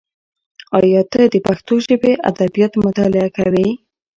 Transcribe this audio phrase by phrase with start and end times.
[0.79, 3.67] ایا ته د پښتو ژبې ادبیات مطالعه کوې؟